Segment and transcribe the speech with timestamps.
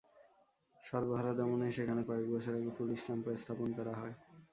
[0.81, 4.13] সর্বহারা দমনে সেখানে কয়েক বছর আগে পুলিশ ক্যাম্পও স্থাপন করা হয়।